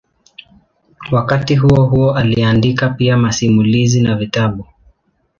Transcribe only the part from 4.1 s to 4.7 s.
vitabu.